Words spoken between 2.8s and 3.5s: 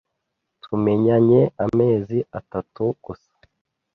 gusa.